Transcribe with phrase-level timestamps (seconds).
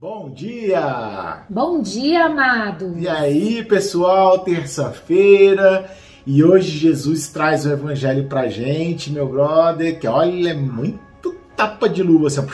[0.00, 1.42] Bom dia!
[1.50, 2.94] Bom dia, amado!
[2.96, 5.90] E aí, pessoal, terça-feira
[6.24, 11.88] e hoje Jesus traz o evangelho pra gente, meu brother, que olha, é muito tapa
[11.88, 12.46] de luva, assim,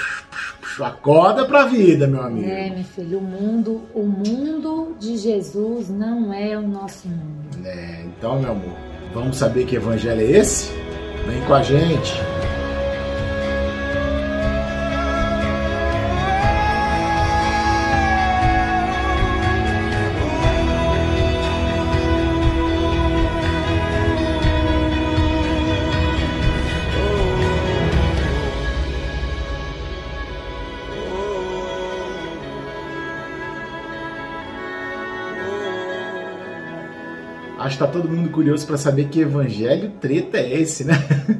[0.81, 2.49] acorda pra vida, meu amigo.
[2.49, 7.59] É, meu filho, o mundo, o mundo de Jesus não é o nosso mundo.
[7.63, 8.77] É, então, meu amor,
[9.13, 10.73] vamos saber que evangelho é esse?
[11.27, 12.15] Vem com a gente!
[37.75, 40.95] Acho que tá todo mundo curioso para saber que evangelho treta é esse, né?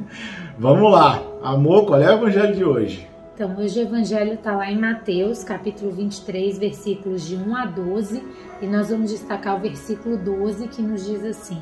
[0.59, 1.23] Vamos lá.
[1.41, 3.07] Amor, qual é o evangelho de hoje?
[3.33, 8.21] Então, hoje o evangelho está lá em Mateus, capítulo 23, versículos de 1 a 12,
[8.61, 11.61] e nós vamos destacar o versículo 12 que nos diz assim: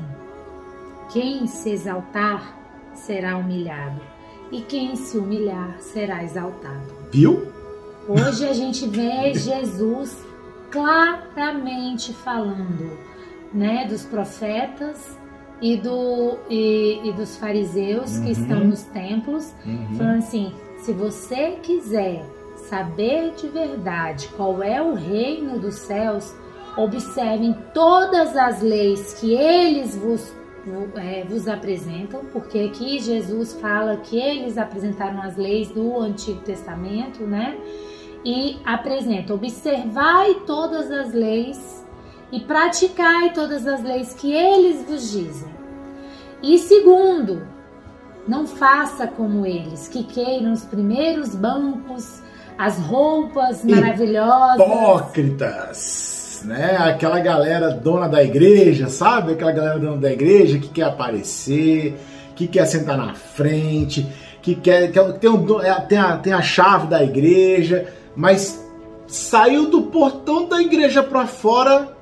[1.12, 2.58] Quem se exaltar
[2.94, 4.00] será humilhado,
[4.50, 6.92] e quem se humilhar será exaltado.
[7.12, 7.46] Viu?
[8.08, 10.18] Hoje a gente vê Jesus
[10.68, 13.13] claramente falando
[13.54, 15.16] né, dos profetas
[15.60, 18.24] e, do, e, e dos fariseus uhum.
[18.24, 19.94] que estão nos templos, uhum.
[19.96, 22.24] falando assim: se você quiser
[22.68, 26.34] saber de verdade qual é o reino dos céus,
[26.76, 30.34] observem todas as leis que eles vos,
[30.96, 37.24] é, vos apresentam, porque aqui Jesus fala que eles apresentaram as leis do Antigo Testamento,
[37.24, 37.56] né?
[38.24, 41.83] E apresenta, observai todas as leis
[42.34, 45.54] e praticai todas as leis que eles vos dizem.
[46.42, 47.46] E segundo,
[48.26, 52.20] não faça como eles, que queiram os primeiros bancos,
[52.58, 54.66] as roupas maravilhosas.
[54.66, 56.76] Hipócritas, né?
[56.76, 59.34] Aquela galera dona da igreja, sabe?
[59.34, 61.96] Aquela galera dona da igreja que quer aparecer,
[62.34, 64.04] que quer sentar na frente,
[64.42, 67.86] que quer, que tem, um, é, tem, a, tem a chave da igreja,
[68.16, 68.60] mas
[69.06, 71.93] saiu do portão da igreja para fora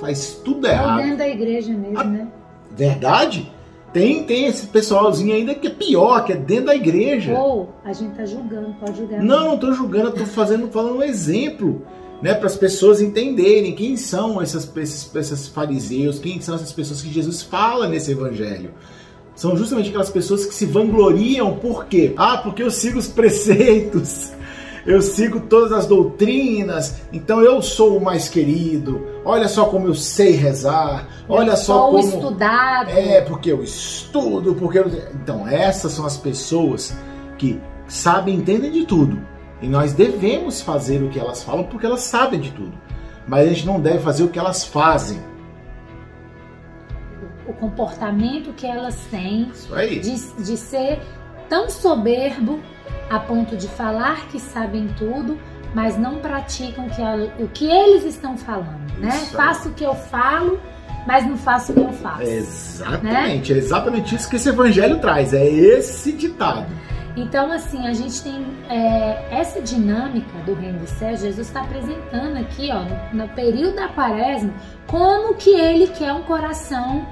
[0.00, 1.02] faz tudo errado.
[1.02, 2.04] dentro da igreja mesmo, a...
[2.04, 2.28] né?
[2.70, 3.52] Verdade?
[3.92, 7.38] Tem, tem esse pessoalzinho ainda que é pior, que é dentro da igreja.
[7.38, 9.22] Ou a gente tá julgando, pode julgar.
[9.22, 11.82] Não, não tô julgando, eu tô fazendo, falando um exemplo,
[12.20, 17.00] né, para as pessoas entenderem quem são essas, esses, esses fariseus, quem são essas pessoas
[17.00, 18.72] que Jesus fala nesse evangelho.
[19.36, 22.14] São justamente aquelas pessoas que se vangloriam, por quê?
[22.16, 24.32] Ah, porque eu sigo os preceitos
[24.86, 29.13] eu sigo todas as doutrinas, então eu sou o mais querido.
[29.24, 31.08] Olha só como eu sei rezar.
[31.28, 32.90] Olha eu só como estudado.
[32.90, 34.86] É, porque eu estudo, porque eu...
[35.14, 36.96] então essas são as pessoas
[37.38, 39.18] que sabem, entendem de tudo.
[39.62, 42.76] E nós devemos fazer o que elas falam porque elas sabem de tudo.
[43.26, 45.18] Mas a gente não deve fazer o que elas fazem.
[47.48, 49.50] O comportamento que elas têm
[50.02, 51.00] de, de ser
[51.48, 52.60] tão soberbo
[53.08, 55.38] a ponto de falar que sabem tudo,
[55.74, 59.10] mas não praticam que a, o que eles estão falando, né?
[59.32, 60.60] Faço o que eu falo,
[61.06, 62.22] mas não faço o que eu faço.
[62.22, 63.58] exatamente, né?
[63.58, 66.66] é exatamente isso que esse evangelho traz, é esse ditado.
[67.16, 72.36] Então, assim, a gente tem é, essa dinâmica do reino dos céus, Jesus está apresentando
[72.38, 74.52] aqui, ó, no, no período da quaresma,
[74.86, 77.06] como que ele quer um coração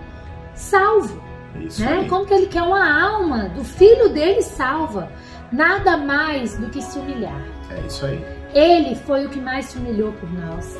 [0.55, 1.23] salvo.
[1.61, 1.99] Isso né?
[1.99, 2.09] Aí.
[2.09, 5.09] Como que ele quer uma alma do filho dele salva
[5.53, 7.41] nada mais do que se humilhar.
[7.71, 8.25] É isso aí.
[8.55, 10.77] Ele foi o que mais se humilhou por nós,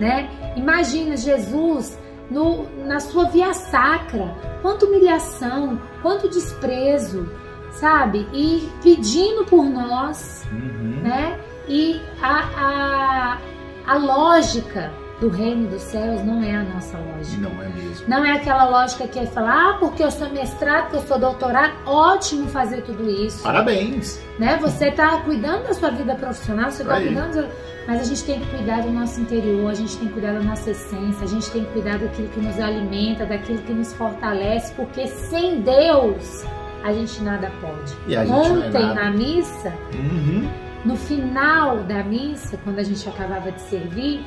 [0.00, 0.28] né?
[0.56, 1.98] Imagina Jesus
[2.30, 7.28] no, na sua via sacra, quanta humilhação, quanto desprezo,
[7.72, 8.26] sabe?
[8.32, 11.00] E pedindo por nós, uhum.
[11.02, 11.38] né?
[11.68, 13.38] E a, a,
[13.86, 17.48] a lógica do reino dos céus não é a nossa lógica.
[17.48, 18.08] Não é mesmo.
[18.08, 21.18] Não é aquela lógica que é falar, ah, porque eu sou mestrado, porque eu sou
[21.18, 23.42] doutorado, ótimo fazer tudo isso.
[23.42, 24.20] Parabéns.
[24.38, 24.58] Né?
[24.60, 27.48] Você está cuidando da sua vida profissional, você está cuidando,
[27.86, 30.40] mas a gente tem que cuidar do nosso interior, a gente tem que cuidar da
[30.40, 34.72] nossa essência, a gente tem que cuidar daquilo que nos alimenta, daquilo que nos fortalece,
[34.74, 36.44] porque sem Deus
[36.84, 37.92] a gente nada pode.
[38.06, 40.48] E a gente Ontem é na missa, uhum.
[40.84, 44.24] no final da missa, quando a gente acabava de servir,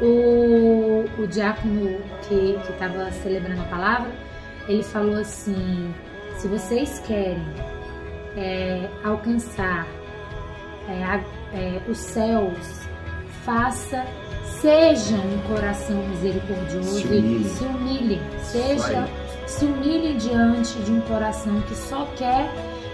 [0.00, 4.10] o, o diácono que estava celebrando a palavra,
[4.68, 5.94] ele falou assim:
[6.36, 7.44] se vocês querem
[8.36, 9.86] é, alcançar
[10.88, 11.20] é, a,
[11.54, 12.80] é, os céus,
[13.44, 14.04] faça,
[14.44, 19.08] sejam um coração misericordioso se humilhem, se humilhem seja,
[19.46, 22.48] se humilhem diante de um coração que só quer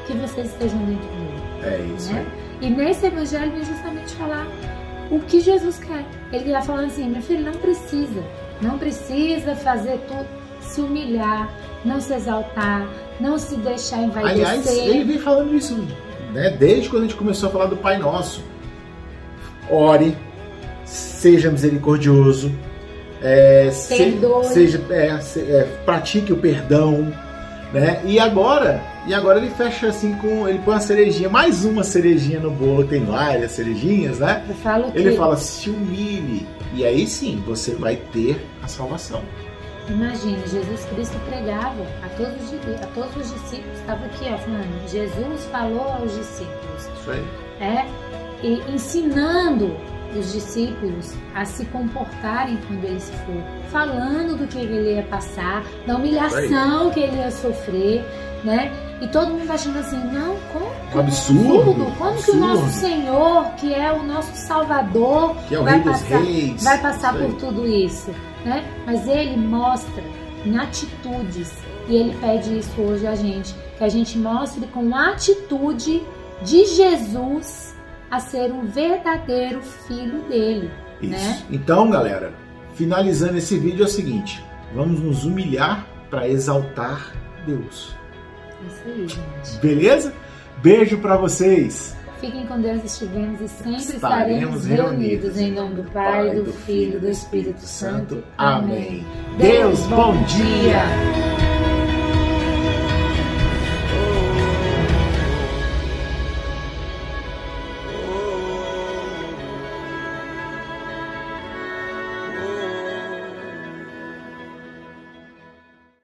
[0.06, 1.38] que vocês estejam dentro dele.
[1.62, 2.12] É isso.
[2.12, 2.26] Né?
[2.60, 4.46] E nesse evangelho vem justamente falar
[5.10, 6.04] o que Jesus quer.
[6.32, 8.22] Ele está falando assim, meu filho, não precisa,
[8.60, 10.26] não precisa fazer tudo,
[10.60, 11.48] se humilhar,
[11.84, 12.88] não se exaltar,
[13.20, 14.46] não se deixar envaidecer.
[14.46, 15.74] Aliás, ele vem falando isso
[16.32, 18.42] né, desde quando a gente começou a falar do Pai Nosso.
[19.70, 20.16] Ore,
[20.84, 22.52] seja misericordioso,
[23.20, 27.12] é, se, seja, é, se, é, pratique o perdão,
[27.72, 28.00] né?
[28.04, 32.40] E agora, e agora ele fecha assim com, ele põe uma cerejinha, mais uma cerejinha
[32.40, 34.44] no bolo, tem várias cerejinhas, né?
[34.94, 39.22] Ele fala se humilhe e aí sim você vai ter a salvação.
[39.88, 45.44] Imagine, Jesus Cristo pregava a todos, a todos os discípulos, estava aqui ó, falando, Jesus
[45.50, 46.90] falou aos discípulos.
[47.00, 47.24] Isso aí.
[47.60, 47.86] É,
[48.42, 49.74] e ensinando
[50.16, 55.64] os discípulos a se comportarem quando ele se for, falando do que ele ia passar,
[55.86, 58.04] da humilhação que ele ia sofrer,
[58.44, 58.72] né?
[59.00, 62.24] E todo mundo achando assim, não, como absurdo, como absurdo.
[62.24, 66.78] que o nosso Senhor, que é o nosso Salvador, é o vai passar, reis, vai
[66.80, 68.10] passar por tudo isso,
[68.44, 68.64] né?
[68.86, 70.02] Mas ele mostra
[70.44, 71.52] em atitudes
[71.88, 76.02] e ele pede isso hoje a gente, que a gente mostre com atitude
[76.42, 77.67] de Jesus
[78.10, 80.70] a ser um verdadeiro filho dele.
[81.00, 81.10] Isso.
[81.12, 81.42] Né?
[81.50, 82.32] Então, galera,
[82.74, 84.44] finalizando esse vídeo é o seguinte:
[84.74, 87.12] vamos nos humilhar para exaltar
[87.46, 87.94] Deus.
[88.66, 89.60] Isso aí, gente.
[89.60, 90.12] Beleza?
[90.62, 91.96] Beijo para vocês.
[92.20, 96.96] Fiquem com Deus, estivemos e sempre Estaremos estaremos reunidos em nome do Pai, do Filho
[96.96, 98.24] e do Espírito Santo.
[98.36, 99.06] Amém.
[99.38, 101.37] Deus, bom dia.